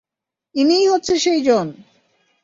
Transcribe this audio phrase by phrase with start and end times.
[0.55, 1.67] ইনিই হচ্ছেন সেইজন!